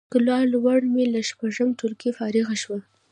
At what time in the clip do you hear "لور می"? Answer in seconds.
0.51-1.03